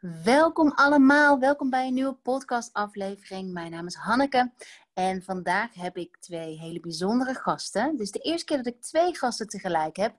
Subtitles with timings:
[0.00, 3.52] Welkom allemaal, welkom bij een nieuwe podcastaflevering.
[3.52, 4.52] Mijn naam is Hanneke
[4.94, 7.96] en vandaag heb ik twee hele bijzondere gasten.
[7.96, 10.14] Dus de eerste keer dat ik twee gasten tegelijk heb.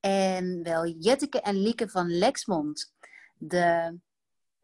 [0.00, 2.94] En wel Jetteke en Lieke van Lexmond.
[3.38, 3.98] De,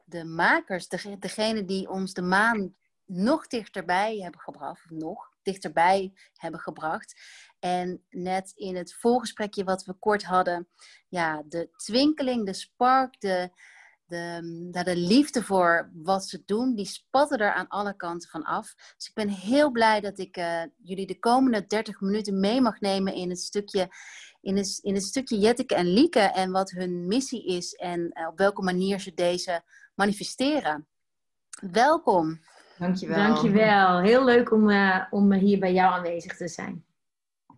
[0.04, 6.12] de makers, de, degene die ons de maan nog dichterbij hebben gebracht, of nog dichterbij
[6.36, 7.20] hebben gebracht.
[7.58, 10.68] En net in het voorgesprekje wat we kort hadden,
[11.08, 13.50] ja, de twinkeling, de spark, de,
[14.06, 18.74] de, de liefde voor wat ze doen, die spatten er aan alle kanten van af.
[18.96, 22.80] Dus ik ben heel blij dat ik uh, jullie de komende 30 minuten mee mag
[22.80, 23.88] nemen in het stukje,
[24.40, 28.26] in het, in het stukje Jetteke en Lieke en wat hun missie is en uh,
[28.26, 29.62] op welke manier ze deze
[29.94, 30.86] manifesteren.
[31.72, 32.40] Welkom.
[32.78, 33.16] Dankjewel.
[33.16, 34.00] Dankjewel.
[34.00, 36.84] Heel leuk om, uh, om hier bij jou aanwezig te zijn.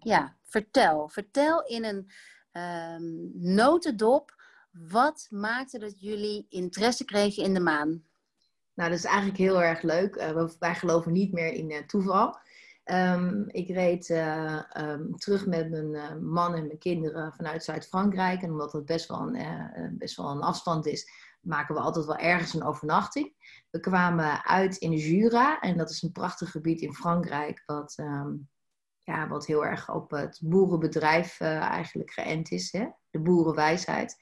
[0.01, 1.09] Ja, vertel.
[1.09, 2.11] Vertel in een
[2.53, 4.38] um, notendop
[4.87, 8.03] wat maakte dat jullie interesse kregen in de maan?
[8.75, 10.17] Nou, dat is eigenlijk heel erg leuk.
[10.17, 12.39] Uh, wij geloven niet meer in uh, toeval.
[12.85, 18.43] Um, ik reed uh, um, terug met mijn man en mijn kinderen vanuit Zuid-Frankrijk.
[18.43, 22.17] En omdat het best wel, een, best wel een afstand is, maken we altijd wel
[22.17, 23.35] ergens een overnachting.
[23.71, 25.61] We kwamen uit in de Jura.
[25.61, 27.63] En dat is een prachtig gebied in Frankrijk.
[27.67, 28.49] Wat, um,
[28.99, 32.73] ja, wat heel erg op het boerenbedrijf eigenlijk geënt is.
[32.73, 32.87] Hè?
[33.11, 34.17] De boerenwijsheid.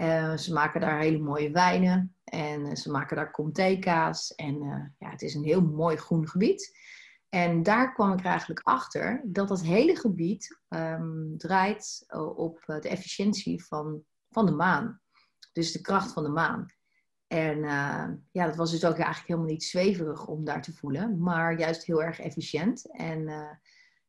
[0.00, 4.34] Uh, ze maken daar hele mooie wijnen en uh, ze maken daar comté-kaas.
[4.34, 6.78] En uh, ja, het is een heel mooi groen gebied.
[7.28, 12.04] En daar kwam ik eigenlijk achter dat dat hele gebied um, draait
[12.36, 15.00] op de efficiëntie van, van de maan.
[15.52, 16.66] Dus de kracht van de maan.
[17.26, 17.58] En
[18.30, 21.84] ja, dat was dus ook eigenlijk helemaal niet zweverig om daar te voelen, maar juist
[21.84, 22.90] heel erg efficiënt.
[22.92, 23.28] En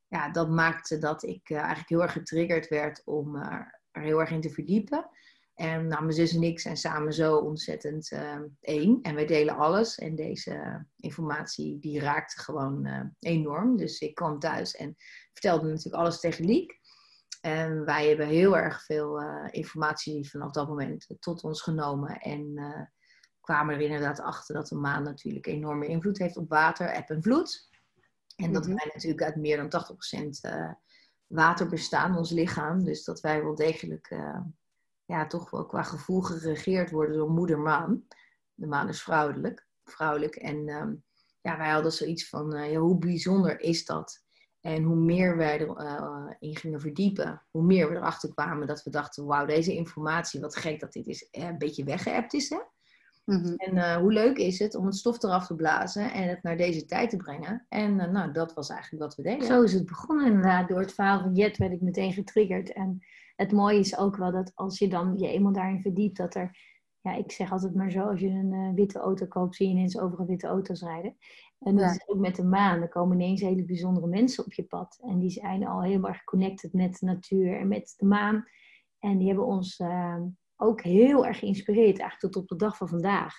[0.08, 4.41] ja, dat maakte dat ik eigenlijk heel erg getriggerd werd om er heel erg in
[4.41, 5.09] te verdiepen.
[5.58, 9.02] En nou, mijn zus en ik zijn samen zo ontzettend uh, één.
[9.02, 9.97] En wij delen alles.
[9.97, 13.77] En deze informatie die raakte gewoon uh, enorm.
[13.77, 14.95] Dus ik kwam thuis en
[15.31, 16.80] vertelde natuurlijk alles tegen Liek.
[17.42, 22.17] En wij hebben heel erg veel uh, informatie vanaf dat moment tot ons genomen.
[22.20, 22.54] En
[23.42, 27.23] kwamen er inderdaad achter dat de maan natuurlijk enorme invloed heeft op water, eb en
[27.23, 27.70] vloed.
[28.36, 28.77] En dat mm-hmm.
[28.77, 29.86] wij natuurlijk uit meer dan
[30.76, 30.77] 80%
[31.27, 32.83] water bestaan, ons lichaam.
[32.83, 34.15] Dus dat wij wel degelijk
[35.07, 38.03] ja, toch wel qua gevoel geregeerd worden door moeder maan.
[38.53, 39.67] De maan is vrouwelijk.
[39.83, 40.35] vrouwelijk.
[40.35, 41.03] En um,
[41.41, 44.25] ja, wij hadden zoiets van, uh, ja, hoe bijzonder is dat?
[44.61, 48.83] En hoe meer wij erin uh, in gingen verdiepen, hoe meer we erachter kwamen dat
[48.83, 52.49] we dachten, wauw, deze informatie, wat gek dat dit is, eh, een beetje weggeëpt is.
[52.49, 52.57] Hè?
[53.23, 53.55] Mm -hmm.
[53.55, 56.57] En uh, hoe leuk is het om het stof eraf te blazen en het naar
[56.57, 57.65] deze tijd te brengen.
[57.69, 59.47] En uh, nou, dat was eigenlijk wat we deden.
[59.47, 60.67] Zo is het begonnen inderdaad.
[60.67, 62.73] Door het verhaal van Jet werd ik meteen getriggerd.
[62.73, 63.01] En
[63.37, 66.58] het mooie is ook wel dat als je dan je eenmaal daarin verdiept, dat er,
[67.02, 69.73] ja, ik zeg altijd maar zo, als je een uh, witte auto koopt, zie je
[69.73, 71.17] ineens overal witte auto's rijden.
[71.59, 71.92] En dat ja.
[71.92, 72.81] is ook met de maan.
[72.81, 74.99] Er komen ineens hele bijzondere mensen op je pad.
[75.02, 78.45] En die zijn al heel erg connected met de natuur en met de maan.
[78.99, 80.21] En die hebben ons uh,
[80.55, 83.36] ook heel erg geïnspireerd, eigenlijk tot op de dag van vandaag.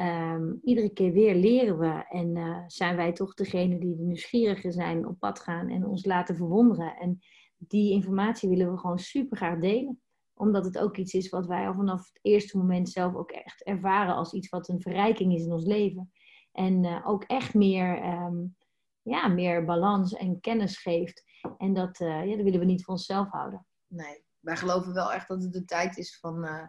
[0.00, 4.72] Um, iedere keer weer leren we en uh, zijn wij toch degene die de nieuwsgierigen
[4.72, 6.96] zijn, op pad gaan en ons laten verwonderen.
[6.96, 7.18] En
[7.68, 10.00] die informatie willen we gewoon super graag delen.
[10.34, 13.62] Omdat het ook iets is wat wij al vanaf het eerste moment zelf ook echt
[13.62, 16.12] ervaren als iets wat een verrijking is in ons leven.
[16.52, 18.56] En uh, ook echt meer, um,
[19.02, 21.22] ja, meer balans en kennis geeft.
[21.58, 23.66] En dat, uh, ja, dat willen we niet voor onszelf houden.
[23.86, 26.66] Nee, wij geloven wel echt dat het de tijd is van uh,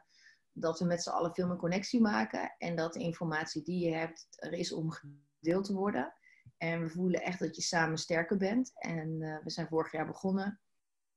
[0.51, 2.55] dat we met z'n allen veel meer connectie maken.
[2.57, 6.13] En dat de informatie die je hebt er is om gedeeld te worden.
[6.57, 8.71] En we voelen echt dat je samen sterker bent.
[8.73, 10.61] En we zijn vorig jaar begonnen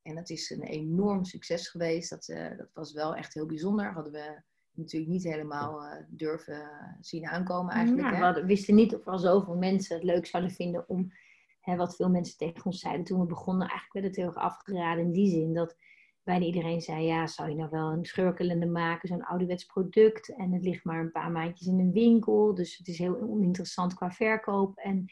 [0.07, 2.11] en dat is een enorm succes geweest.
[2.11, 3.93] Dat, uh, dat was wel echt heel bijzonder.
[3.93, 8.17] Hadden we natuurlijk niet helemaal uh, durven zien aankomen eigenlijk.
[8.17, 11.13] Ja, we wisten niet of al zoveel mensen het leuk zouden vinden om...
[11.61, 13.69] Hè, wat veel mensen tegen ons zeiden toen we begonnen.
[13.69, 15.77] Eigenlijk werd het heel erg afgeraden in die zin dat
[16.23, 17.05] bijna iedereen zei...
[17.05, 20.37] Ja, zou je nou wel een schurkelende maken, zo'n ouderwets product?
[20.37, 22.55] En het ligt maar een paar maandjes in een winkel.
[22.55, 24.77] Dus het is heel oninteressant qua verkoop.
[24.77, 25.05] En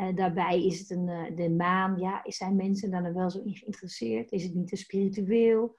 [0.00, 1.98] uh, daarbij is het een, uh, de maan.
[1.98, 4.32] Ja, zijn mensen daar wel zo in geïnteresseerd?
[4.32, 5.76] Is het niet te spiritueel?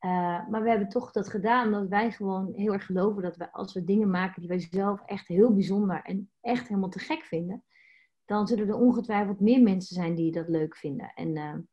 [0.00, 3.52] Uh, maar we hebben toch dat gedaan omdat wij gewoon heel erg geloven dat we
[3.52, 7.22] als we dingen maken die wij zelf echt heel bijzonder en echt helemaal te gek
[7.22, 7.64] vinden,
[8.24, 11.12] dan zullen er ongetwijfeld meer mensen zijn die dat leuk vinden.
[11.14, 11.66] En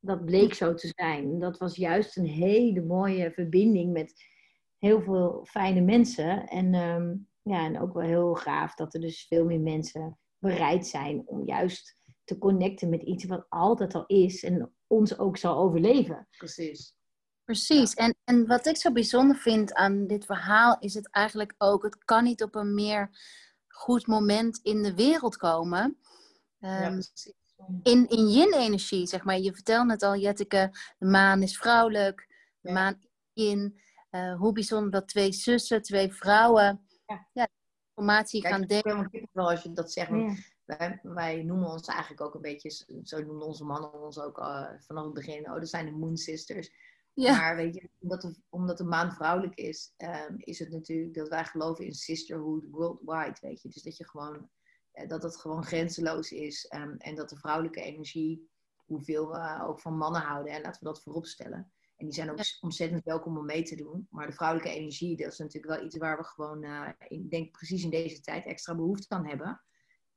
[0.00, 1.38] dat bleek zo te zijn.
[1.38, 4.14] Dat was juist een hele mooie verbinding met
[4.78, 6.46] heel veel fijne mensen.
[6.46, 10.86] En, um, ja, en ook wel heel gaaf dat er dus veel meer mensen bereid
[10.86, 15.56] zijn om juist te connecten met iets wat altijd al is en ons ook zal
[15.56, 16.28] overleven.
[16.38, 16.94] Precies.
[17.44, 17.94] Precies.
[17.94, 22.04] En, en wat ik zo bijzonder vind aan dit verhaal is het eigenlijk ook, het
[22.04, 23.10] kan niet op een meer
[23.68, 25.98] goed moment in de wereld komen.
[26.60, 27.00] Um,
[27.82, 29.38] in, in yin-energie, zeg maar.
[29.38, 32.26] Je vertelde het al, Jetteke, de maan is vrouwelijk,
[32.60, 33.00] de maan
[33.32, 33.80] in.
[34.10, 37.48] Uh, hoe bijzonder dat twee zussen, twee vrouwen, ja, ja
[37.96, 39.28] informatie Kijk, gaan delen.
[39.32, 40.10] wel als je dat zegt.
[40.64, 44.68] Wij, wij, noemen ons eigenlijk ook een beetje, zo noemen onze mannen ons ook uh,
[44.78, 46.70] vanaf het begin, oh, dat zijn de Moon Sisters.
[47.12, 47.36] Ja.
[47.36, 51.28] Maar weet je, omdat de, omdat de maan vrouwelijk is, um, is het natuurlijk dat
[51.28, 53.68] wij geloven in sisterhood worldwide, weet je.
[53.68, 54.48] Dus dat je gewoon,
[54.94, 59.80] uh, dat het gewoon grenzeloos is um, en dat de vrouwelijke energie, hoeveel we ook
[59.80, 61.72] van mannen houden, en laten we dat voorop stellen.
[61.96, 64.06] En die zijn ook ontzettend welkom om mee te doen.
[64.10, 67.50] Maar de vrouwelijke energie, dat is natuurlijk wel iets waar we gewoon, uh, ik denk
[67.50, 69.62] precies in deze tijd, extra behoefte aan hebben.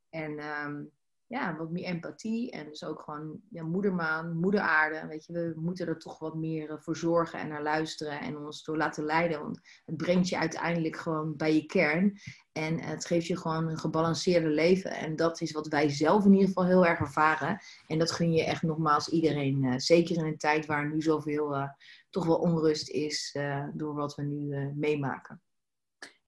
[0.10, 0.92] En um,
[1.30, 2.52] ja, wat meer empathie.
[2.52, 5.08] En dus ook gewoon ja, moedermaan, moederaarde.
[5.08, 8.38] Weet je, we moeten er toch wat meer eh, voor zorgen en naar luisteren en
[8.38, 9.42] ons door laten leiden.
[9.42, 12.20] Want het brengt je uiteindelijk gewoon bij je kern.
[12.52, 14.92] En het geeft je gewoon een gebalanceerde leven.
[14.92, 17.60] En dat is wat wij zelf in ieder geval heel erg ervaren.
[17.88, 19.64] En dat gun je echt nogmaals iedereen.
[19.64, 21.70] Uh, zeker in een tijd waar nu zoveel uh,
[22.10, 23.38] toch wel onrust is
[23.74, 25.42] door wat we nu meemaken.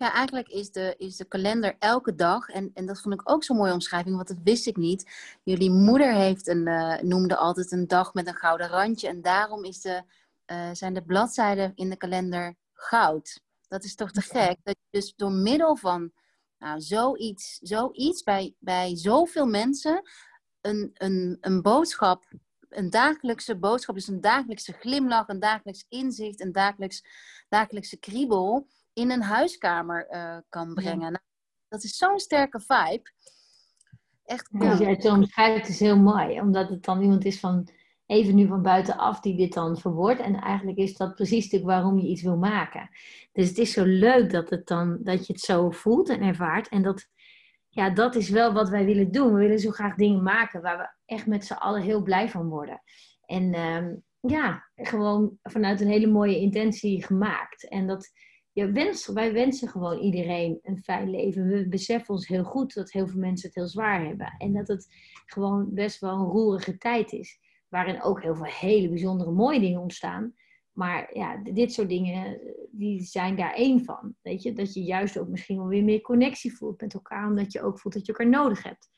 [0.02, 2.50] Ja, eigenlijk is de, is de kalender elke dag.
[2.50, 5.12] En, en dat vond ik ook zo'n mooie omschrijving, want dat wist ik niet.
[5.44, 9.08] Jullie moeder heeft een, uh, noemde altijd een dag met een gouden randje.
[9.08, 10.04] En daarom is de,
[10.52, 13.42] uh, zijn de bladzijden in de kalender goud.
[13.68, 14.58] Dat is toch te gek?
[14.64, 16.12] Dat je dus door middel van
[16.58, 20.02] nou, zoiets, zoiets bij, bij zoveel mensen
[20.62, 22.26] een, een, een boodschap,
[22.70, 27.04] een dagelijkse boodschap, dus een dagelijkse glimlach, een dagelijks inzicht, een dagelijks,
[27.50, 31.12] dagelijkse kriebel in een huiskamer uh, kan brengen.
[31.12, 31.24] Nou,
[31.68, 33.12] dat is zo'n sterke vibe.
[34.26, 34.64] Echt cool.
[34.64, 37.68] Ja, het zo omschrijft is heel mooi, omdat het dan iemand is van
[38.06, 40.20] even nu van buitenaf die dit dan verwoordt.
[40.20, 42.90] En eigenlijk is dat precies stuk waarom je iets wil maken.
[43.32, 46.70] Dus het is zo leuk dat, het dan, dat je het zo voelt en ervaart.
[46.70, 47.08] En dat,
[47.70, 49.34] ja, dat is wel wat wij willen doen.
[49.34, 52.48] We willen zo graag dingen maken waar we echt met z'n allen heel blij van
[52.48, 52.82] worden.
[53.26, 53.88] En uh,
[54.20, 57.68] ja, gewoon vanuit een hele mooie intentie gemaakt.
[57.68, 58.10] En dat,
[58.54, 58.72] ja,
[59.14, 61.48] wij wensen gewoon iedereen een fijn leven.
[61.48, 64.36] We beseffen ons heel goed dat heel veel mensen het heel zwaar hebben.
[64.38, 64.88] En dat het
[65.26, 67.40] gewoon best wel een roerige tijd is.
[67.70, 70.34] Waarin ook heel veel hele bijzondere mooie dingen ontstaan.
[70.72, 72.40] Maar ja, dit soort dingen,
[72.72, 74.16] die zijn daar één van.
[74.22, 77.28] Weet je, dat je juist ook misschien wel weer meer connectie voelt met elkaar.
[77.28, 78.90] Omdat je ook voelt dat je elkaar nodig hebt.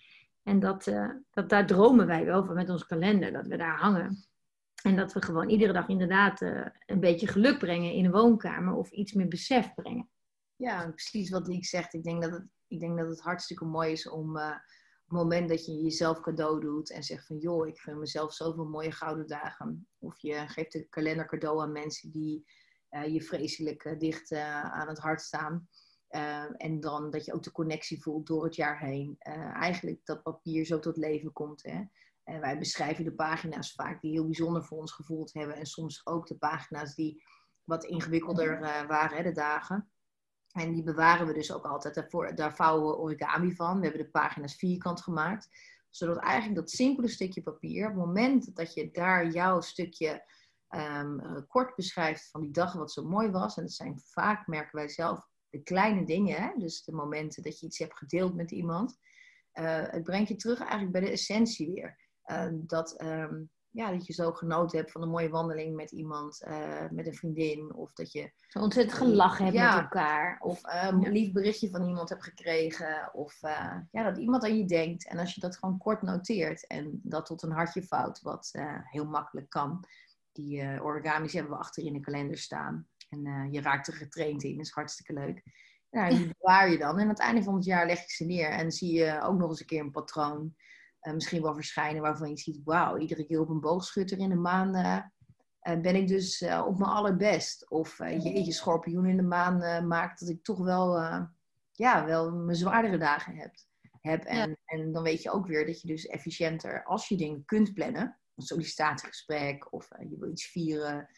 [0.43, 3.31] En dat, uh, dat daar dromen wij wel van met ons kalender.
[3.31, 4.25] Dat we daar hangen.
[4.83, 8.73] En dat we gewoon iedere dag inderdaad uh, een beetje geluk brengen in een woonkamer
[8.73, 10.09] of iets meer besef brengen.
[10.55, 11.93] Ja, precies wat ik zegt.
[11.93, 15.17] Ik denk dat het, ik denk dat het hartstikke mooi is om uh, op het
[15.17, 18.91] moment dat je jezelf cadeau doet en zegt van joh, ik gun mezelf zoveel mooie
[18.91, 19.87] gouden dagen.
[19.99, 22.45] Of je geeft een kalender cadeau aan mensen die
[22.91, 25.67] uh, je vreselijk dicht aan het hart staan.
[26.57, 29.15] en dan dat je ook de connectie voelt door het jaar heen.
[29.53, 31.63] eigenlijk dat papier zo tot leven komt.
[31.63, 31.83] Hè?
[32.23, 35.55] En wij beschrijven de pagina's vaak die heel bijzonder voor ons gevoeld hebben.
[35.55, 37.23] En soms ook de pagina's die
[37.63, 39.91] wat ingewikkelder uh, waren, hè, de dagen.
[40.51, 41.95] En die bewaren we dus ook altijd.
[41.95, 43.79] Daarvoor, daar vouwen we origami van.
[43.79, 45.49] We hebben de pagina's vierkant gemaakt.
[45.89, 50.25] Zodat eigenlijk dat simpele stukje papier, op het moment dat je daar jouw stukje
[50.69, 53.57] um, kort beschrijft van die dag wat zo mooi was.
[53.57, 56.41] En dat zijn vaak, merken wij zelf, de kleine dingen.
[56.41, 56.51] Hè?
[56.57, 58.97] Dus de momenten dat je iets hebt gedeeld met iemand.
[59.53, 62.02] Uh, het brengt je terug eigenlijk bij de essentie weer.
[62.23, 66.43] Ehm, dat, um, ja, dat je zo genoten hebt van een mooie wandeling met iemand,
[66.47, 67.73] uh, met een vriendin.
[67.73, 68.31] Of dat je...
[68.47, 70.39] Zo ontzettend gelachen hebt met elkaar.
[70.39, 73.13] Of een lief berichtje van iemand hebt gekregen.
[73.13, 75.07] Of uh, ja, dat iemand aan je denkt.
[75.07, 78.77] En als je dat gewoon kort noteert en dat tot een hartje vouwt, wat uh,
[78.83, 79.85] heel makkelijk kan.
[80.31, 82.87] Die origami's hebben we achter in de kalender staan.
[83.09, 85.43] En je raakt er getraind in, dat is hartstikke leuk.
[85.93, 86.95] Nou, die bewaar je dan.
[86.95, 88.49] En aan het einde van het jaar leg ik ze neer.
[88.49, 90.55] En zie je ook nog eens een keer een patroon.
[91.03, 94.35] Uh, misschien wel verschijnen waarvan je ziet, wauw, iedere keer op een boogschutter in de
[94.35, 97.69] maan uh, ben ik dus op mijn allerbest.
[97.69, 100.99] Of je, je schorpioen in de maan maakt dat ik toch wel,
[101.71, 103.55] ja, wel mijn zwaardere dagen heb.
[104.01, 104.23] heb.
[104.23, 107.73] En, en dan weet je ook weer dat je dus efficiënter, als je dingen kunt
[107.73, 111.09] plannen, een sollicitatiegesprek of je wil iets vieren,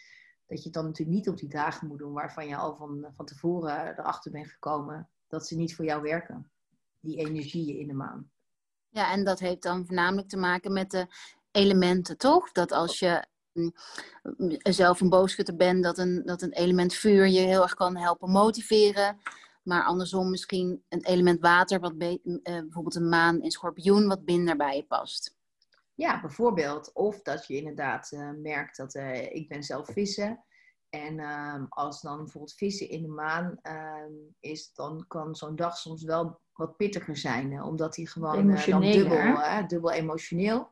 [0.48, 3.12] dat je het dan natuurlijk niet op die dagen moet doen waarvan je al van,
[3.16, 6.52] van tevoren erachter bent gekomen dat ze niet voor jou werken.
[7.00, 8.32] Die energieën in de maan.
[8.96, 11.08] Ja, en dat heeft dan voornamelijk te maken met de
[11.52, 12.52] elementen, toch?
[12.52, 13.74] Dat als je mm,
[14.58, 18.32] zelf een boogschutter bent, dat een, dat een element vuur je heel erg kan helpen
[18.32, 19.20] motiveren.
[19.64, 24.56] Maar andersom misschien een element water, wat uh, bijvoorbeeld een maan in schorpioen, wat minder
[24.56, 25.38] bij je past.
[25.94, 26.94] Ja, bijvoorbeeld.
[26.94, 28.94] Of dat je inderdaad uh, merkt dat
[29.30, 30.44] ik ben zelf vissen.
[30.90, 35.78] En ehm, als dan bijvoorbeeld vissen in de maan ehm, is, dan kan zo'n dag
[35.78, 37.52] soms wel wat pittiger zijn.
[37.52, 40.72] Hè, omdat hij gewoon uh, dan dubbel, uh, dubbel emotioneel.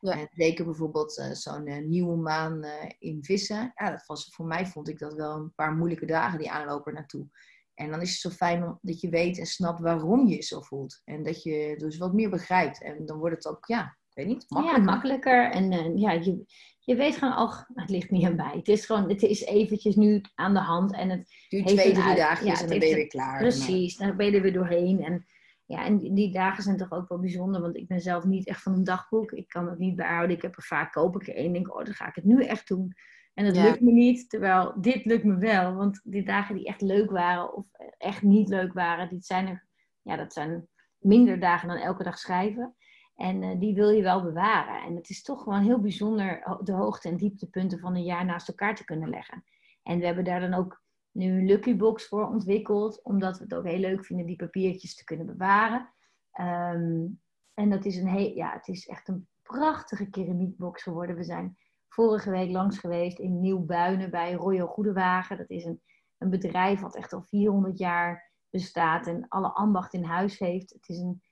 [0.00, 0.12] Ja.
[0.12, 3.72] En zeker bijvoorbeeld uh, zo'n uh, nieuwe maan uh, in vissen.
[3.74, 6.94] Ja, dat was, voor mij vond ik dat wel een paar moeilijke dagen die aanlopen
[6.94, 7.26] naartoe.
[7.74, 10.60] En dan is het zo fijn dat je weet en snapt waarom je je zo
[10.60, 11.00] voelt.
[11.04, 12.82] En dat je dus wat meer begrijpt.
[12.82, 14.84] En dan wordt het ook, ja, weet niet, makkelijker.
[14.84, 15.50] Ja, makkelijker.
[15.50, 16.44] En ja, je,
[16.78, 18.52] je weet gewoon, oh, het ligt niet aan mij.
[18.56, 20.92] Het is gewoon, het is eventjes nu aan de hand.
[20.92, 23.38] En het duurt twee, drie dagen ja, en dan ben je weer klaar.
[23.38, 25.04] Precies, dan ben je er weer doorheen.
[25.04, 25.26] En
[25.64, 28.62] ja, en die dagen zijn toch ook wel bijzonder, want ik ben zelf niet echt
[28.62, 29.32] van een dagboek.
[29.32, 30.36] Ik kan het niet bijhouden.
[30.36, 32.44] Ik heb er vaak, koop ik er één, denk oh, dan ga ik het nu
[32.44, 32.92] echt doen.
[33.34, 35.74] En dat lukt me niet, terwijl dit lukt me wel.
[35.74, 37.66] Want die dagen die echt leuk waren of
[37.98, 39.66] echt niet leuk waren, die zijn er,
[40.02, 42.76] ja, dat zijn minder dagen dan elke dag schrijven.
[43.18, 44.82] En uh, die wil je wel bewaren.
[44.82, 48.48] En het is toch gewoon heel bijzonder de hoogte- en dieptepunten van een jaar naast
[48.48, 49.44] elkaar te kunnen leggen.
[49.82, 53.54] En we hebben daar dan ook nu een Lucky Box voor ontwikkeld, omdat we het
[53.54, 55.92] ook heel leuk vinden die papiertjes te kunnen bewaren.
[56.40, 57.20] Um,
[57.54, 61.16] en dat is een heel, ja, het is echt een prachtige keramiekbox geworden.
[61.16, 61.56] We zijn
[61.88, 65.36] vorige week langs geweest in Nieuw-Buinen bij Royal Goedewagen.
[65.36, 65.82] Dat is een,
[66.18, 70.72] een bedrijf wat echt al 400 jaar bestaat en alle ambacht in huis heeft.
[70.72, 71.22] Het is een,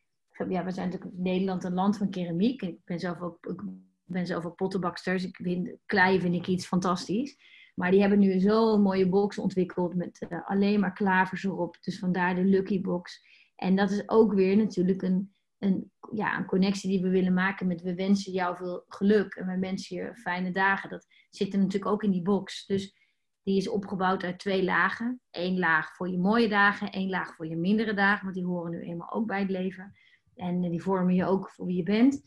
[0.48, 2.62] ja, we zijn natuurlijk Nederland een land van keramiek.
[2.62, 3.60] Ik ben zelf ook, ik
[4.04, 5.24] ben zelf ook pottenbaksters.
[5.24, 7.36] Ik vind, klei vind ik iets fantastisch.
[7.74, 11.76] Maar die hebben nu zo'n mooie box ontwikkeld met uh, alleen maar klavers erop.
[11.80, 13.24] Dus vandaar de Lucky Box.
[13.56, 17.66] En dat is ook weer natuurlijk een, een, ja, een connectie die we willen maken
[17.66, 20.90] met we wensen jou veel geluk en we wensen je fijne dagen.
[20.90, 22.66] Dat zit er natuurlijk ook in die box.
[22.66, 22.94] Dus
[23.42, 25.20] die is opgebouwd uit twee lagen.
[25.30, 28.70] Eén laag voor je mooie dagen, één laag voor je mindere dagen, want die horen
[28.70, 29.92] nu eenmaal ook bij het leven.
[30.36, 32.22] En die vormen je ook voor wie je bent.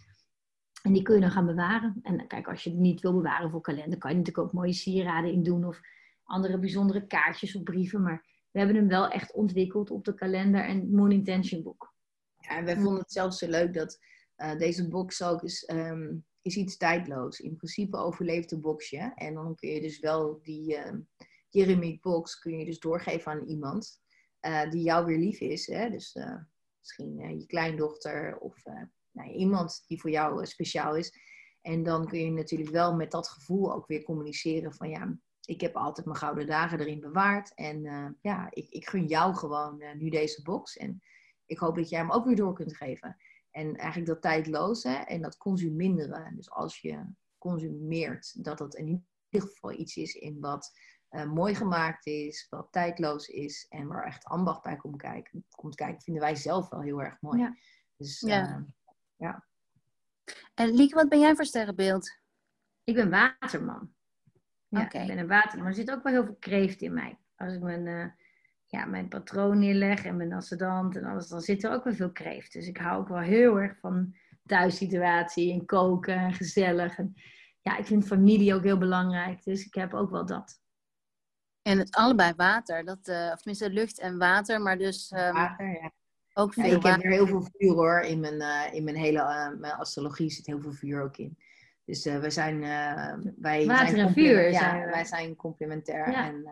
[0.82, 2.00] En die kun je dan gaan bewaren.
[2.02, 4.74] En kijk, als je het niet wil bewaren voor kalender, kan je natuurlijk ook mooie
[4.74, 5.80] sieraden in doen of
[6.24, 8.02] andere bijzondere kaartjes of brieven.
[8.02, 11.94] Maar we hebben hem wel echt ontwikkeld op de kalender en Moon Intention boek.
[12.38, 14.00] Ja, en wij vonden het zelfs zo leuk dat
[14.38, 17.40] uh, deze box ook is, um, is iets tijdloos.
[17.40, 19.12] In principe overleeft de boxje.
[19.16, 20.94] En dan kun je dus wel die uh,
[21.50, 24.02] Jeremy box kun je dus doorgeven aan iemand
[24.42, 25.68] uh, die jou weer lief is.
[25.68, 25.90] Hè?
[25.90, 26.18] Dus
[26.90, 28.64] misschien je kleindochter of
[29.12, 31.14] nou, iemand die voor jou speciaal is.
[31.62, 35.62] En dan kun je natuurlijk wel met dat gevoel ook weer communiceren van ja, ik
[35.62, 37.54] heb altijd mijn gouden dagen erin bewaard.
[37.54, 37.82] En
[38.22, 40.78] ja, ik, ik gun jou gewoon nu deze box.
[40.78, 41.02] En
[41.46, 43.18] ik hoop dat jij hem ook weer door kunt geven.
[43.52, 46.36] En eigenlijk dat tijdloze en dat consuminderen.
[46.36, 47.06] Dus als je
[47.38, 48.88] consumeert, dat dat in
[49.32, 50.72] ieder geval iets is in wat
[51.12, 55.76] uh, mooi gemaakt is, wat tijdloos is en waar echt ambacht bij komt kijken, komt
[55.76, 57.40] kijken vinden wij zelf wel heel erg mooi.
[57.40, 57.56] Ja.
[57.98, 58.66] Dus ja.
[59.16, 59.46] ja.
[60.54, 62.18] En Lieke, wat ben jij voor sterrenbeeld?
[62.84, 63.94] Ik ben waterman.
[64.68, 65.60] Ja, ik ben een waterman.
[65.60, 67.18] Maar er zit ook wel heel veel kreeft in mij.
[67.36, 68.06] Als ik mijn, uh,
[68.66, 72.12] ja, mijn patroon neerleg en mijn ascendant en alles, dan zit er ook wel veel
[72.12, 72.54] kreeft.
[72.54, 76.98] Dus ik hou ook wel heel erg van thuissituatie en koken en gezellig.
[76.98, 77.14] En,
[77.62, 79.44] ja, ik vind familie ook heel belangrijk.
[79.44, 80.59] Dus ik heb ook wel dat.
[81.62, 85.68] En het allebei water, dat, uh, of tenminste lucht en water, maar dus um, water,
[85.68, 85.92] ja.
[86.34, 88.96] ook veel ja, Ik heb er heel veel vuur hoor, in mijn, uh, in mijn
[88.96, 91.38] hele uh, mijn astrologie zit heel veel vuur ook in.
[91.86, 92.60] Dus we zijn,
[93.38, 96.12] wij Water zijn en vuur ja, zijn wij zijn complementair.
[96.12, 96.28] Ja.
[96.28, 96.44] En,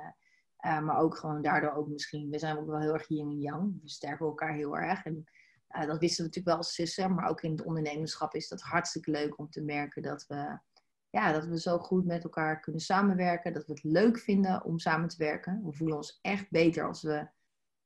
[0.85, 3.81] maar ook gewoon daardoor ook misschien, we zijn ook wel heel erg yin en yang.
[3.81, 5.05] We sterken elkaar heel erg.
[5.05, 5.23] En
[5.67, 7.13] dat wisten we natuurlijk wel als zussen.
[7.13, 10.59] Maar ook in het ondernemerschap is dat hartstikke leuk om te merken dat we,
[11.17, 13.53] ja, dat we zo goed met elkaar kunnen samenwerken.
[13.53, 15.61] Dat we het leuk vinden om samen te werken.
[15.63, 17.27] We voelen ons echt beter als we,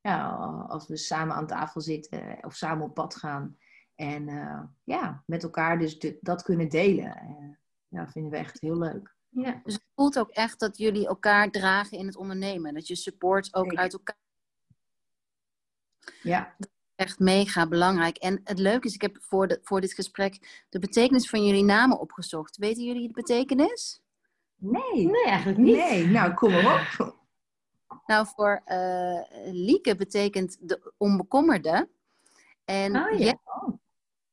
[0.02, 0.30] ja,
[0.68, 3.58] als we samen aan tafel zitten of samen op pad gaan.
[3.96, 7.06] En uh, ja, met elkaar dus de, dat kunnen delen.
[7.06, 7.56] Uh,
[7.88, 9.16] ja, vinden we echt heel leuk.
[9.30, 12.74] Ja, dus het voelt ook echt dat jullie elkaar dragen in het ondernemen.
[12.74, 14.18] Dat je support ook uit elkaar.
[16.22, 16.56] Ja.
[17.02, 18.18] Echt mega belangrijk.
[18.18, 21.64] En het leuke is, ik heb voor, de, voor dit gesprek de betekenis van jullie
[21.64, 22.58] namen opgezocht.
[22.58, 24.02] Weten jullie de betekenis?
[24.56, 25.06] Nee.
[25.08, 25.76] Nee, eigenlijk niet.
[25.76, 27.20] Nee, nou kom maar op.
[28.06, 31.90] Nou, voor uh, Lieke betekent de onbekommerde.
[32.66, 33.40] En oh, ja.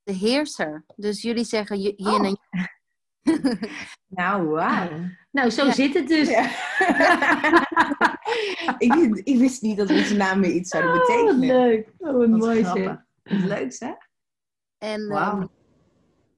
[0.03, 0.85] De heerser.
[0.97, 2.27] Dus jullie zeggen yin oh.
[2.27, 2.39] en
[4.07, 4.91] Nou, wauw.
[5.39, 6.29] Nou, zo zit het dus.
[8.87, 11.33] ik, ik, wist niet dat onze namen iets zouden oh, betekenen.
[11.33, 11.93] Oh, leuk.
[11.99, 12.97] Oh, wat mooi zeg.
[13.23, 13.93] Leuk, hè?
[14.79, 15.43] En wow.
[15.43, 15.49] um,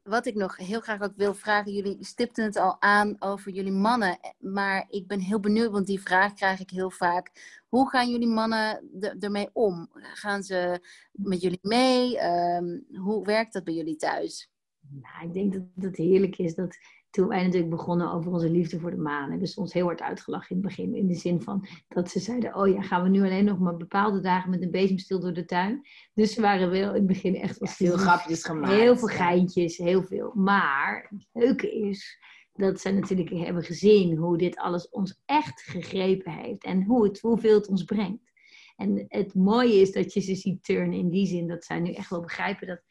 [0.03, 3.73] wat ik nog heel graag ook wil vragen, jullie stipten het al aan over jullie
[3.73, 7.31] mannen, maar ik ben heel benieuwd, want die vraag krijg ik heel vaak.
[7.69, 8.91] Hoe gaan jullie mannen
[9.21, 9.89] ermee om?
[9.93, 12.25] Gaan ze met jullie mee?
[12.25, 14.51] Um, hoe werkt dat bij jullie thuis?
[14.81, 16.77] Nou, ik denk dat het heerlijk is dat
[17.11, 20.03] toen wij natuurlijk begonnen over onze liefde voor de maan, hebben ze ons heel hard
[20.03, 20.95] uitgelachen in het begin.
[20.95, 23.77] In de zin van dat ze zeiden: Oh ja, gaan we nu alleen nog maar
[23.77, 25.87] bepaalde dagen met een bezemstil door de tuin?
[26.15, 28.73] Dus ze waren wel in het begin echt wel veel grapjes gemaakt.
[28.73, 30.33] Heel veel geintjes, heel veel.
[30.35, 32.19] Maar het leuke is
[32.53, 37.21] dat ze natuurlijk hebben gezien hoe dit alles ons echt gegrepen heeft en hoe het,
[37.21, 38.33] hoeveel het ons brengt.
[38.77, 41.93] En het mooie is dat je ze ziet turnen in die zin dat zij nu
[41.93, 42.83] echt wel begrijpen dat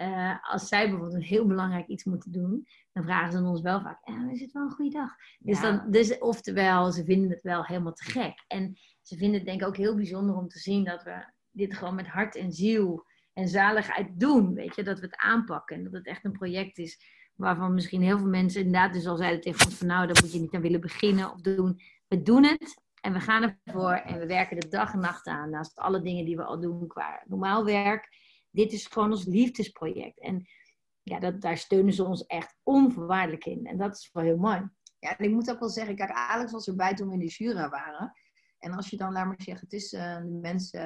[0.00, 3.80] uh, als zij bijvoorbeeld een heel belangrijk iets moeten doen, dan vragen ze ons wel
[3.80, 5.10] vaak: eh, is het wel een goede dag?
[5.38, 8.44] Dus, dan, dus oftewel, ze vinden het wel helemaal te gek.
[8.46, 11.74] En ze vinden het denk ik ook heel bijzonder om te zien dat we dit
[11.74, 14.54] gewoon met hart en ziel en zaligheid doen.
[14.54, 18.02] Weet je, dat we het aanpakken en dat het echt een project is waarvan misschien
[18.02, 20.54] heel veel mensen inderdaad dus al zeiden tegen ons van nou, daar moet je niet
[20.54, 21.80] aan willen beginnen of doen.
[22.08, 25.50] We doen het en we gaan ervoor en we werken de dag en nacht aan
[25.50, 28.08] naast alle dingen die we al doen qua normaal werk
[28.50, 30.20] dit is gewoon ons liefdesproject.
[30.20, 30.46] En
[31.02, 33.66] ja, dat, daar steunen ze ons echt onvoorwaardelijk in.
[33.66, 34.68] En dat is wel heel mooi.
[34.98, 37.26] Ja, en ik moet ook wel zeggen, kijk, Alex was erbij toen we in de
[37.26, 38.12] Jura waren.
[38.58, 40.80] En als je dan, laat maar zeggen, is uh, de mensen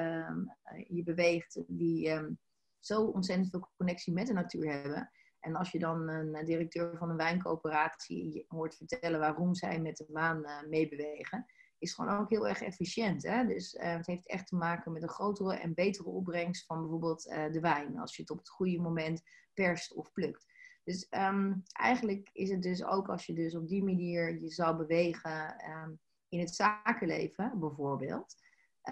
[0.73, 2.39] uh, je beweegt die um,
[2.79, 5.11] zo ontzettend veel connectie met de natuur hebben.
[5.39, 10.05] En als je dan een directeur van een wijncoöperatie hoort vertellen waarom zij met de
[10.09, 11.45] maan meebewegen,
[11.85, 13.23] is gewoon ook heel erg efficiënt.
[13.23, 13.45] Hè?
[13.45, 17.25] Dus uh, het heeft echt te maken met een grotere en betere opbrengst van bijvoorbeeld
[17.25, 17.99] uh, de wijn.
[17.99, 19.21] Als je het op het goede moment
[19.53, 20.45] perst of plukt.
[20.83, 24.77] Dus um, eigenlijk is het dus ook als je dus op die manier je zou
[24.77, 25.99] bewegen um,
[26.29, 28.35] in het zakenleven bijvoorbeeld.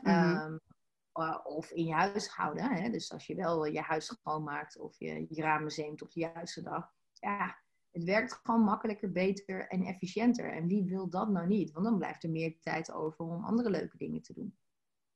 [0.04, 0.60] Um,
[1.44, 2.72] of in je huishouden.
[2.72, 2.90] Hè?
[2.90, 6.62] Dus als je wel je huis schoonmaakt of je, je ramen zeemt op de juiste
[6.62, 6.92] dag.
[7.14, 7.63] Ja,
[7.94, 10.52] het werkt gewoon makkelijker, beter en efficiënter.
[10.52, 11.72] En wie wil dat nou niet?
[11.72, 14.58] Want dan blijft er meer tijd over om andere leuke dingen te doen.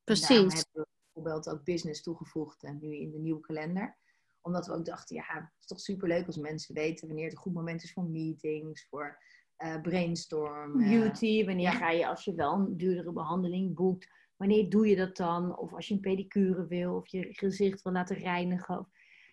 [0.04, 0.30] Precies.
[0.30, 3.98] En hebben we bijvoorbeeld ook business toegevoegd en nu in de nieuwe kalender.
[4.42, 7.42] Omdat we ook dachten, ja, het is toch superleuk als mensen weten wanneer het een
[7.42, 9.24] goed moment is voor meetings, voor
[9.58, 10.78] uh, brainstorm.
[10.78, 15.16] Beauty, wanneer ga je als je wel een duurdere behandeling boekt, wanneer doe je dat
[15.16, 15.58] dan?
[15.58, 18.90] Of als je een pedicure wil, of je gezicht wil laten reinigen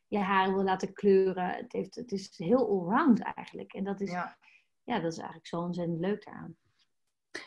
[0.06, 1.50] je haar wil laten kleuren.
[1.50, 3.72] Het, heeft, het is heel allround eigenlijk.
[3.72, 4.38] En dat is, ja.
[4.82, 6.56] ja dat is eigenlijk zo ontzettend leuk daaraan.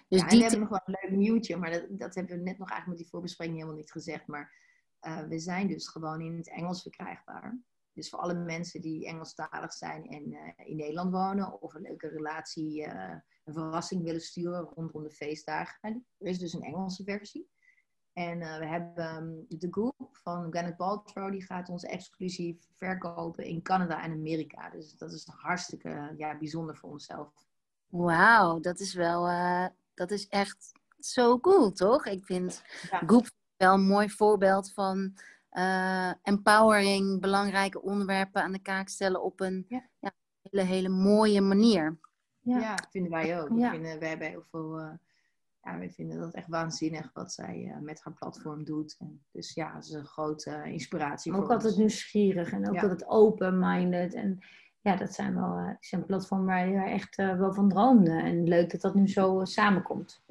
[0.08, 0.38] Dus ja, die...
[0.38, 2.88] we hebben nog wel een leuk nieuwtje, maar dat, dat hebben we net nog eigenlijk
[2.88, 4.28] met die voorbespreking helemaal niet gezegd.
[4.28, 4.54] Maar
[5.02, 7.60] uh, we zijn dus gewoon in het Engels verkrijgbaar.
[7.94, 12.08] Dus voor alle mensen die Engelstalig zijn en uh, in Nederland wonen of een leuke
[12.08, 16.06] relatie, uh, een verrassing willen sturen rondom de feestdagen.
[16.18, 17.50] Er is dus een Engelse versie.
[18.18, 23.44] En uh, we hebben um, de groep van Gwyneth Paltrow, die gaat ons exclusief verkopen
[23.44, 24.70] in Canada en Amerika.
[24.70, 27.48] Dus dat is hartstikke ja, bijzonder voor onszelf.
[27.88, 32.06] Wauw, dat is wel, uh, dat is echt zo cool, toch?
[32.06, 33.02] Ik vind ja.
[33.06, 35.18] Goop wel een mooi voorbeeld van
[35.52, 39.90] uh, empowering, belangrijke onderwerpen aan de kaak stellen op een ja.
[40.00, 42.00] Ja, hele, hele mooie manier.
[42.40, 43.50] Ja, ja vinden wij ook.
[43.50, 45.00] We vinden, wij hebben heel veel
[45.68, 48.96] ja, we vinden dat echt waanzinnig wat zij uh, met haar platform doet.
[49.00, 51.80] En dus ja, het is een grote uh, inspiratie ook voor altijd ons.
[51.80, 52.82] nieuwsgierig en ook ja.
[52.82, 54.14] altijd open-minded.
[54.14, 54.40] En
[54.82, 58.12] ja, dat zijn wel uh, zijn platform waar je echt wel van droomde.
[58.12, 60.24] En leuk dat dat nu zo samenkomt.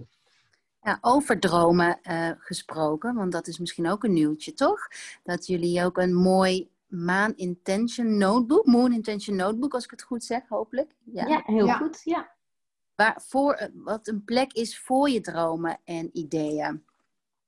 [0.80, 1.98] Ja, over dromen
[2.38, 4.88] gesproken, want dat is misschien ook een nieuwtje, toch?
[5.22, 10.24] Dat jullie ook een mooi Maan Intention Notebook, Moon Intention Notebook, als ik het goed
[10.24, 10.94] zeg, hopelijk.
[11.04, 12.35] Ja, ja heel goed, ja
[12.96, 16.84] waar, voor, wat een plek is voor je dromen en ideeën.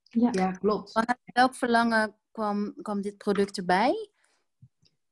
[0.02, 0.92] Ja, ja klopt.
[0.92, 4.11] Vanuit welk verlangen kwam, kwam dit product erbij?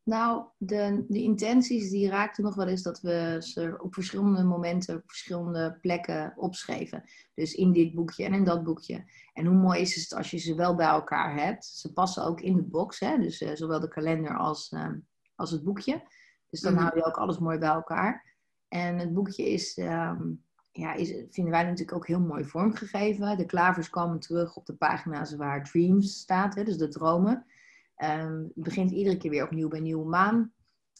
[0.02, 4.96] Nou, de, de intenties die raakten nog wel eens dat we ze op verschillende momenten,
[4.96, 7.04] op verschillende plekken opschreven.
[7.34, 9.04] Dus in dit boekje en in dat boekje.
[9.32, 11.64] En hoe mooi is het als je ze wel bij elkaar hebt.
[11.64, 13.18] Ze passen ook in de box, hè?
[13.18, 14.92] dus uh, zowel de kalender als, uh,
[15.34, 16.02] als het boekje.
[16.50, 16.86] Dus dan mm -hmm.
[16.86, 18.35] hou je ook alles mooi bij elkaar.
[18.68, 23.36] En het boekje is, um, ja, is, vinden wij natuurlijk ook heel mooi vormgegeven.
[23.36, 27.46] De klavers komen terug op de pagina's waar Dreams staat, hè, dus de dromen.
[28.04, 30.52] Um, het begint iedere keer weer opnieuw bij nieuwe maan.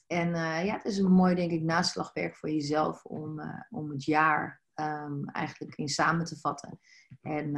[0.06, 3.90] En uh, ja, het is een mooi, denk ik, naslagwerk voor jezelf om, uh, om
[3.90, 6.78] het jaar um, eigenlijk in samen te vatten.
[7.22, 7.52] En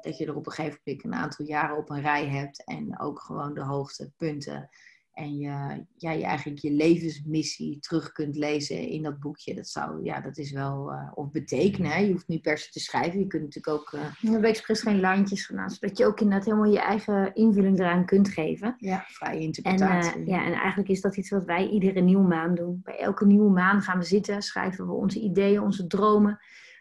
[0.00, 3.00] dat je er op een gegeven moment een aantal jaren op een rij hebt en
[3.00, 4.68] ook gewoon de hoogtepunten
[5.12, 9.54] en je, ja, je eigenlijk je levensmissie terug kunt lezen in dat boekje.
[9.54, 11.90] Dat zou, ja, dat is wel, uh, of betekenen.
[11.90, 11.98] Hè?
[11.98, 13.18] Je hoeft niet per se te schrijven.
[13.18, 13.92] Je kunt natuurlijk ook...
[13.92, 14.00] Uh...
[14.20, 18.04] We hebben expres geen lijntjes gedaan, zodat je ook inderdaad helemaal je eigen invulling eraan
[18.04, 18.74] kunt geven.
[18.78, 20.12] Ja, vrije interpretatie.
[20.12, 22.80] En, uh, ja, en eigenlijk is dat iets wat wij iedere nieuwe maand doen.
[22.82, 26.38] Bij elke nieuwe maand gaan we zitten, schrijven we onze ideeën, onze dromen,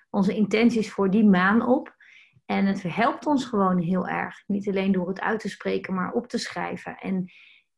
[0.09, 1.95] onze intenties voor die maan op.
[2.45, 4.43] En het helpt ons gewoon heel erg.
[4.47, 6.97] Niet alleen door het uit te spreken, maar op te schrijven.
[6.97, 7.31] En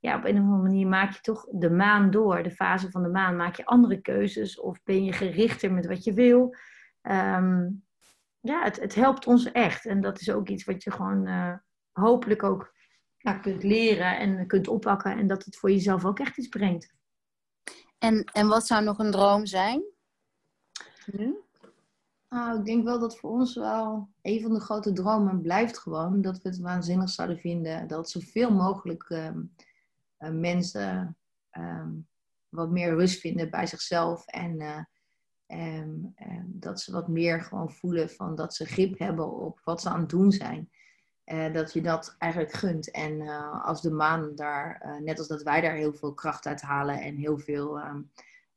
[0.04, 3.04] ja, op een of andere manier maak je toch de maan door, de fase van
[3.04, 6.56] de maan, maak je andere keuzes of ben je gerichter met wat je wil.
[7.02, 7.70] Ehm,
[8.40, 9.86] ja, het, het helpt ons echt.
[9.86, 11.54] En dat is ook iets wat je gewoon uh,
[11.92, 12.74] hopelijk ook
[13.18, 15.18] ja, kunt leren en kunt oppakken.
[15.18, 16.94] En dat het voor jezelf ook echt iets brengt.
[17.98, 19.84] En, en wat zou nog een droom zijn?
[21.12, 21.38] Nu?
[22.30, 26.22] Nou, ik denk wel dat voor ons wel een van de grote dromen blijft gewoon
[26.22, 29.73] dat we het waanzinnig zouden vinden dat zoveel mogelijk ehm, eh,
[30.32, 31.18] mensen
[31.50, 31.92] ehm,
[32.50, 34.62] wat meer rust vinden bij zichzelf en
[35.48, 39.90] uh, dat ze wat meer gewoon voelen van dat ze grip hebben op wat ze
[39.90, 40.70] aan het doen zijn.
[41.26, 42.92] Uh, dat je dat eigenlijk gunt.
[42.92, 43.22] En
[43.62, 47.16] als de maan daar, net als dat wij daar heel veel kracht uit halen en
[47.16, 47.82] heel veel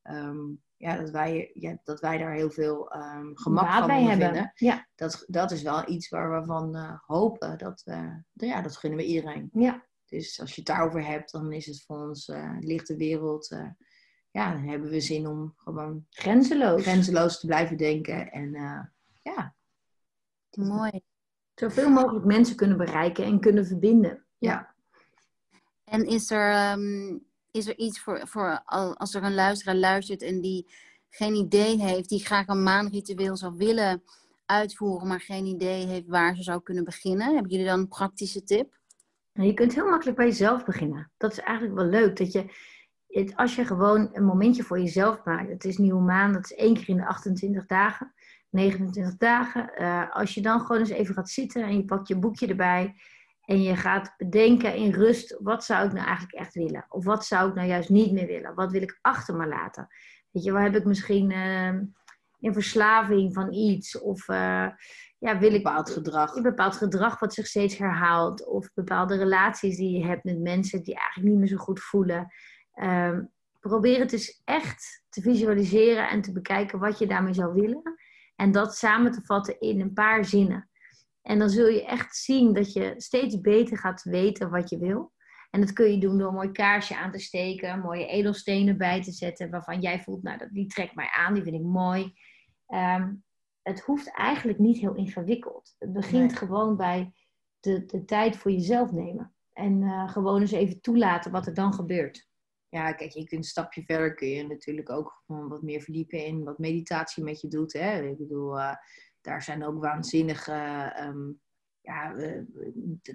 [0.02, 4.26] um, ja, dat, wij, ja, dat wij daar heel veel um, gemak van bij hebben.
[4.26, 4.52] vinden.
[4.54, 4.86] Ja.
[4.94, 7.58] Dat, dat is wel iets waar we van uh, hopen.
[7.58, 9.50] Dat, we, ja, dat gunnen we iedereen.
[9.52, 9.84] Ja.
[10.06, 13.50] Dus als je het daarover hebt, dan is het voor ons uh, lichte wereld.
[13.50, 13.70] Uh,
[14.30, 18.30] ja, dan hebben we zin om gewoon grenzeloos, grenzeloos te blijven denken.
[18.30, 18.50] En
[19.22, 19.54] ja.
[20.50, 21.00] Mooi.
[21.54, 24.24] Zoveel mogelijk mensen kunnen bereiken en kunnen verbinden.
[24.38, 24.74] Ja.
[25.84, 28.62] En is er um, is er iets voor, voor
[28.94, 30.66] als er een luisteraar luistert en die
[31.08, 34.02] geen idee heeft, die graag een maanritueel zou willen
[34.46, 37.34] uitvoeren, maar geen idee heeft waar ze zou kunnen beginnen?
[37.34, 38.75] Hebben jullie dan een praktische tip?
[39.36, 41.10] Nou, je kunt heel makkelijk bij jezelf beginnen.
[41.16, 42.16] Dat is eigenlijk wel leuk.
[42.16, 42.46] Dat je,
[43.34, 45.48] als je gewoon een momentje voor jezelf maakt.
[45.48, 48.14] Het is nieuwe maan, dat is één keer in de 28 dagen,
[48.50, 49.70] 29 dagen.
[49.78, 52.94] Uh, als je dan gewoon eens even gaat zitten en je pakt je boekje erbij.
[53.44, 56.86] En je gaat bedenken in rust, wat zou ik nou eigenlijk echt willen?
[56.88, 58.54] Of wat zou ik nou juist niet meer willen?
[58.54, 59.88] Wat wil ik achter me laten?
[60.30, 61.66] Weet je, waar heb ik misschien uh,
[62.40, 64.00] een verslaving van iets?
[64.00, 64.68] Of uh,
[65.26, 65.62] ja, wil ik...
[65.62, 66.34] Bepaald gedrag.
[66.34, 68.46] Een bepaald gedrag wat zich steeds herhaalt.
[68.46, 72.32] Of bepaalde relaties die je hebt met mensen die eigenlijk niet meer zo goed voelen.
[72.74, 73.18] Uh,
[73.60, 77.82] probeer het dus echt te visualiseren en te bekijken wat je daarmee zou willen.
[78.36, 80.70] En dat samen te vatten in een paar zinnen.
[81.22, 85.12] En dan zul je echt zien dat je steeds beter gaat weten wat je wil.
[85.50, 89.02] En dat kun je doen door een mooi kaarsje aan te steken, mooie edelstenen bij
[89.02, 92.12] te zetten, waarvan jij voelt, nou, die trekt mij aan, die vind ik mooi.
[92.66, 93.12] Ehm,
[93.66, 95.74] het hoeft eigenlijk niet heel ingewikkeld.
[95.78, 97.12] Het begint gewoon bij
[97.60, 99.34] de, de tijd voor jezelf nemen.
[99.52, 102.28] En uh, gewoon eens even toelaten wat er dan gebeurt.
[102.68, 106.24] Ja, kijk, je kunt een stapje verder, kun je natuurlijk ook gewoon wat meer verdiepen
[106.24, 107.72] in wat meditatie met je doet.
[107.72, 108.02] Hè?
[108.02, 108.74] Ik bedoel, uh,
[109.20, 110.52] daar zijn ook waanzinnige.
[110.94, 111.32] Ehm,
[111.80, 112.14] ja,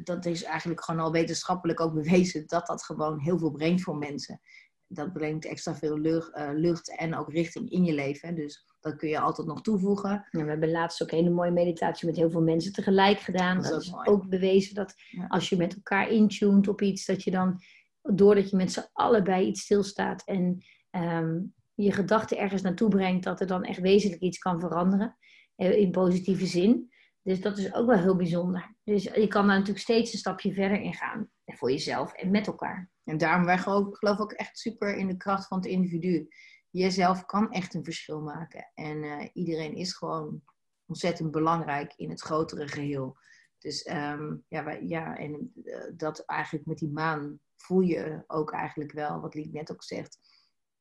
[0.03, 3.97] dat is eigenlijk gewoon al wetenschappelijk ook bewezen dat dat gewoon heel veel brengt voor
[3.97, 4.41] mensen.
[4.87, 8.35] Dat brengt extra veel lucht, uh, lucht en ook richting in je leven.
[8.35, 10.27] Dus dat kun je altijd nog toevoegen.
[10.29, 13.61] Ja, we hebben laatst ook een hele mooie meditatie met heel veel mensen tegelijk gedaan.
[13.61, 14.93] Dat, is, ook, bewezen dat
[15.27, 17.59] als je met elkaar intuned op iets, dat je dan,
[18.01, 23.23] doordat je met z'n allen bij iets stilstaat en um, je gedachten ergens naartoe brengt,
[23.23, 25.17] dat er dan echt wezenlijk iets kan veranderen.
[25.61, 26.89] Eh, in positieve zin.
[27.21, 28.75] Dus dat is ook wel heel bijzonder.
[28.83, 31.29] Dus je kan daar natuurlijk steeds een stapje verder in gaan.
[31.45, 32.89] Voor jezelf en met elkaar.
[33.03, 36.27] En daarom wij geloof ik ook echt super in de kracht van het individu.
[36.71, 38.71] Jezelf kan echt een verschil maken.
[38.73, 40.41] En uh, iedereen is gewoon
[40.85, 43.17] ontzettend belangrijk in het grotere geheel.
[43.57, 48.51] Dus um, ja, wij, ja, en uh, dat eigenlijk met die maan voel je ook
[48.51, 50.19] eigenlijk wel, wat Liek net ook zegt.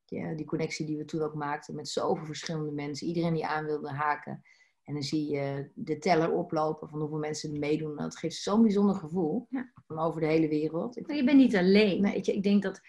[0.05, 3.07] Ja, die connectie die we toen ook maakten met zoveel verschillende mensen.
[3.07, 4.42] Iedereen die aan wilde haken.
[4.85, 7.96] En dan zie je de teller oplopen van hoeveel mensen meedoen.
[7.96, 9.72] Dat geeft zo'n bijzonder gevoel ja.
[9.87, 11.07] van over de hele wereld.
[11.07, 12.22] Maar je bent niet alleen.
[12.22, 12.81] Je, ik denk dat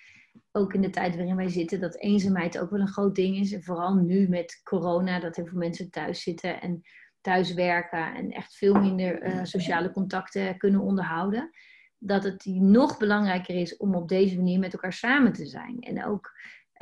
[0.51, 3.51] ook in de tijd waarin wij zitten, dat eenzaamheid ook wel een groot ding is.
[3.51, 6.81] En vooral nu met corona, dat heel veel mensen thuis zitten en
[7.21, 11.49] thuis werken en echt veel minder uh, sociale contacten kunnen onderhouden.
[11.97, 15.79] Dat het nog belangrijker is om op deze manier met elkaar samen te zijn.
[15.79, 16.31] En ook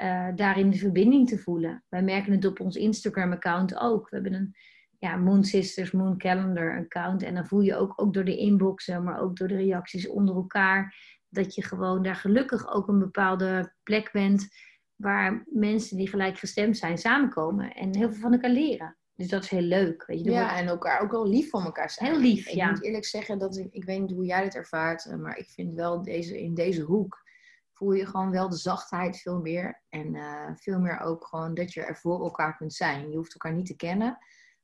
[0.01, 1.83] uh, daarin de verbinding te voelen.
[1.89, 4.09] Wij merken het op ons Instagram-account ook.
[4.09, 4.55] We hebben een
[4.99, 7.23] ja, Moon Sisters, Moon Calendar account.
[7.23, 10.35] En dan voel je ook, ook door de inboxen, maar ook door de reacties onder
[10.35, 10.95] elkaar,
[11.29, 14.47] dat je gewoon daar gelukkig ook een bepaalde plek bent
[14.95, 18.97] waar mensen die gelijkgestemd zijn samenkomen en heel veel van elkaar leren.
[19.15, 20.05] Dus dat is heel leuk.
[20.05, 22.11] Weet je, ja, en elkaar ook wel lief van elkaar zijn.
[22.11, 22.65] Heel lief, ik ja.
[22.65, 25.37] Ik moet eerlijk zeggen dat ik, ik weet niet hoe jij dit ervaart, eh, maar
[25.37, 27.27] ik vind wel deze, in deze hoek
[27.73, 29.81] voel je gewoon wel de zachtheid veel meer.
[29.89, 33.09] En uh, veel meer ook gewoon dat je er voor elkaar kunt zijn.
[33.09, 34.17] Je hoeft elkaar niet te kennen.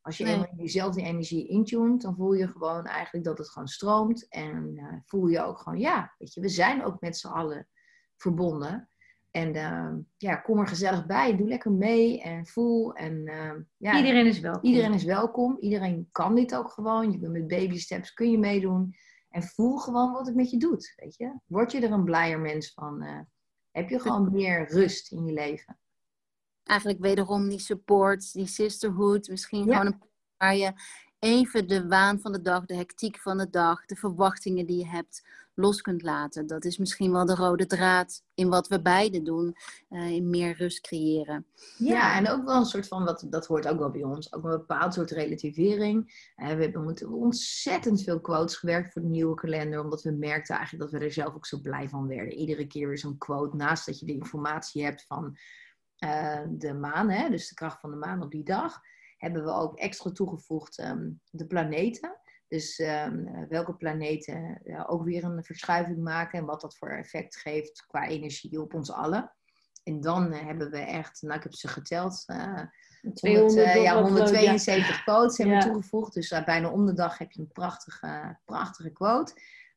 [0.06, 0.34] Als je nee.
[0.34, 4.28] eenmaal diezelfde energie intunt, dan voel je gewoon eigenlijk dat het gewoon stroomt.
[4.28, 7.68] En uh, voel je ook gewoon, ja, weet je, we zijn ook met z'n allen
[8.16, 8.90] verbonden.
[9.32, 11.38] En uh, ja, kom er gezellig bij.
[11.38, 12.94] Doe lekker mee en voel.
[12.94, 14.70] En, uh, ja, iedereen is welkom.
[14.70, 15.58] Iedereen is welkom.
[15.60, 17.12] Iedereen kan dit ook gewoon.
[17.12, 18.96] Je kunt met baby steps kun je meedoen.
[19.30, 21.40] En voel gewoon wat het met je doet, weet je.
[21.46, 23.02] Word je er een blijer mens van?
[23.02, 23.20] eh,
[23.72, 25.78] heb je gewoon meer rust in je leven?
[26.66, 29.28] Eigenlijk wederom die support, die sisterhood.
[29.28, 29.78] Misschien Ja.
[29.78, 30.04] gewoon een
[30.38, 30.74] waar je
[31.20, 34.88] even de waan van de dag, de hectiek van de dag, de verwachtingen die je
[34.88, 36.48] hebt, los kunt laten.
[36.48, 39.56] Dat is misschien wel de rode draad in wat we beiden doen,
[39.90, 41.46] eh, in meer rust creëren.
[41.78, 44.44] Ja, en ook wel een soort van, wat, dat hoort ook wel bij ons, ook
[44.44, 46.30] een bepaald soort relativering.
[46.36, 50.56] Eh, we hebben moeten ontzettend veel quotes gewerkt voor de nieuwe kalender, omdat we merkten
[50.56, 52.34] eigenlijk dat we er zelf ook zo blij van werden.
[52.34, 55.38] Iedere keer weer zo'n quote, naast dat je de informatie hebt van
[56.06, 58.82] eh, de maan, hè, dus de kracht van de maan op die dag,
[59.18, 62.20] hebben we ook extra toegevoegd ehm, de planeten.
[62.48, 66.90] Dus ehm, eh, welke planeten eh, ook weer een verschuiving maken en wat dat voor
[66.90, 69.34] effect geeft qua energie op ons allen.
[69.84, 72.62] En dan eh, hebben we echt, nou ik heb ze geteld, eh,
[73.02, 75.72] 100, eh, ja, 172 quotes hebben we Ja.
[75.72, 76.14] toegevoegd.
[76.14, 79.34] Dus eh, bijna om de dag heb je een prachtige, prachtige quote.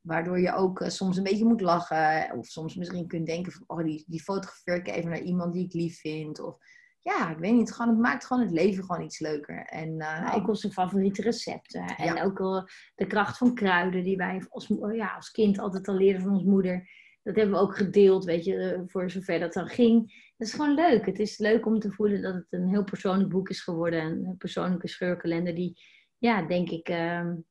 [0.08, 2.32] Waardoor je ook eh, soms een beetje moet lachen.
[2.36, 5.64] Of soms misschien kunt denken van, oh, die, die fotografeer ik even naar iemand die
[5.64, 6.40] ik lief vind.
[6.40, 6.56] Of
[7.00, 9.64] ja, ik weet niet, gewoon, het maakt gewoon het leven gewoon iets leuker.
[9.64, 11.84] En Ja, ook onze favoriete recepten.
[11.84, 15.94] En ook wel de kracht van kruiden die wij als, ja, als kind altijd al
[15.94, 16.88] leren van ons moeder.
[17.22, 20.00] Dat hebben we ook gedeeld, weet je, eh, voor zover dat dan ging.
[20.36, 21.06] Dat is gewoon leuk.
[21.06, 24.00] Het is leuk om te voelen dat het een heel persoonlijk boek is geworden.
[24.00, 25.80] en Een persoonlijke scheurkalender die,
[26.18, 26.92] ja, denk ik,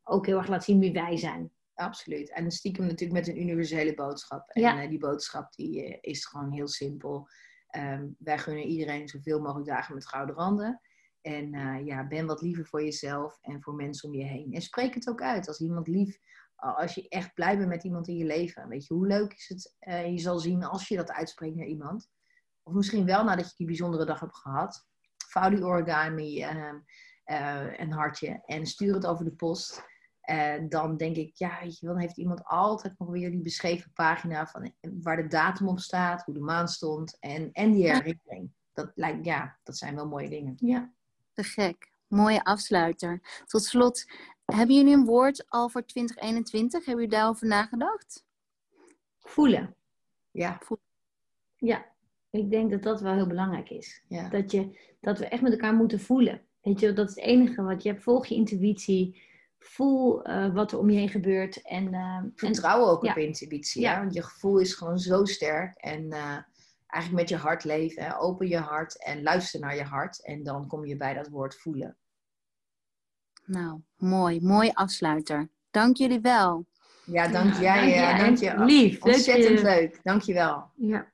[0.03, 1.51] ook heel erg laat zien wie wij zijn.
[1.77, 2.31] Absoluut.
[2.31, 4.49] En stiekem natuurlijk met een universele boodschap.
[4.49, 4.81] En Ja.
[4.81, 7.27] eh, die boodschap die, eh, is gewoon heel simpel.
[7.67, 10.81] Ehm, wij gunnen iedereen zoveel mogelijk dagen met gouden randen.
[11.21, 14.53] En eh, ja, ben wat liever voor jezelf en voor mensen om je heen.
[14.53, 15.47] En spreek het ook uit.
[15.47, 16.19] Als iemand lief,
[16.55, 18.67] als je echt blij bent met iemand in je leven.
[18.67, 19.75] Weet je, hoe leuk is het
[20.11, 22.09] je zal zien als je dat uitspreekt naar iemand.
[22.63, 24.87] Of misschien wel nadat je die bijzondere dag hebt gehad.
[25.27, 26.45] Vouw die origami
[27.27, 29.83] eh, een hartje en stuur het over de post.
[30.69, 33.91] Dan denk ik, ja, weet je wel, dan heeft iemand altijd nog weer die beschreven
[33.93, 38.51] pagina van waar de datum op staat, hoe de maan stond en, en die herinnering.
[38.73, 40.55] Dat lijkt, ja, dat zijn wel mooie dingen.
[40.57, 40.91] Ja.
[41.33, 41.91] Te gek.
[42.07, 43.41] Mooie afsluiter.
[43.45, 44.05] Tot slot,
[44.45, 46.85] hebben jullie een woord al voor 2021?
[46.85, 48.25] Hebben jullie daarover nagedacht?
[49.19, 49.75] Voelen.
[50.31, 50.59] Ja,
[51.55, 51.85] Ja,
[52.29, 54.03] ik denk dat dat wel heel belangrijk is.
[54.07, 54.29] ja.
[54.29, 56.41] Dat, je, dat we echt met elkaar moeten voelen.
[56.61, 58.03] Weet je, dat is het enige wat je hebt.
[58.03, 59.21] Volg je intuïtie.
[59.59, 61.61] Voel eh, wat er om je heen gebeurt.
[61.61, 63.11] En, eh, en Vertrouw ook ja.
[63.11, 63.93] op intuïtie, Ja.
[63.93, 63.99] hè?
[63.99, 65.75] want je gevoel is gewoon zo sterk.
[65.75, 66.37] En eh,
[66.87, 68.03] eigenlijk met je hart leven.
[68.03, 68.19] Hè?
[68.19, 70.25] Open je hart en luister naar je hart.
[70.25, 71.97] En dan kom je bij dat woord voelen.
[73.45, 74.41] Nou, mooi.
[74.41, 75.49] Mooi afsluiter.
[75.71, 76.65] Dank jullie wel.
[77.05, 77.97] Ja, dank Ja, jij.
[78.17, 78.65] dank eh, dank je.
[78.65, 78.93] lief.
[79.03, 79.99] Leuk Ontzettend je- leuk.
[80.03, 80.71] Dank je wel.
[80.75, 81.11] ja.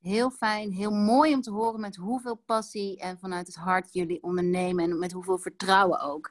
[0.00, 4.22] Heel fijn, heel mooi om te horen met hoeveel passie en vanuit het hart jullie
[4.22, 6.30] ondernemen en met hoeveel vertrouwen ook.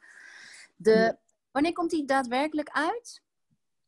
[0.75, 1.17] De,
[1.59, 3.21] wanneer komt die daadwerkelijk uit?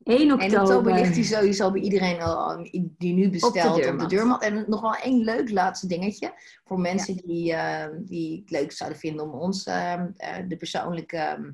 [0.04, 0.62] 1 En oktober.
[0.62, 4.10] oktober ligt hij sowieso bij iedereen al, die nu bestelt op de, deurmat.
[4.10, 4.42] deurmat.
[4.42, 6.34] En nog wel één leuk laatste dingetje.
[6.64, 11.18] Voor mensen die, eh, die het leuk zouden vinden om ons eh, eh, de persoonlijke
[11.18, 11.52] ehm,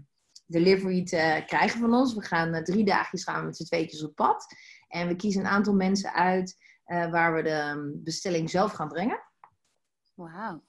[0.48, 2.14] delivery te krijgen van ons.
[2.14, 4.46] We gaan eh, drie dagjes gaan met z'n tweetjes op pad.
[4.88, 8.88] En we kiezen een aantal mensen uit eh, waar we de ehm, bestelling zelf gaan
[8.88, 9.20] brengen.
[10.14, 10.64] Wauw.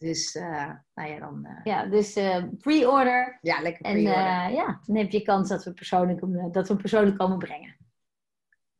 [0.00, 3.38] Dus eh, nou ja, dan eh, Ja, dus eh, pre-order.
[3.40, 4.22] ja, lekker En pre-order.
[4.26, 7.38] eh, ja, dan heb je kans dat we persoonlijk, hem- dat we hem persoonlijk komen
[7.38, 7.76] brengen.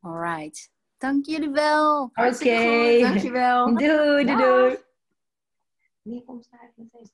[0.01, 0.73] Alright.
[0.99, 2.03] Dank jullie wel.
[2.03, 2.31] Oké.
[2.31, 3.65] goed, dankjewel.
[3.77, 4.77] Doei, doei, doei.
[6.03, 7.13] Wanneer komt het eigenlijk met deze?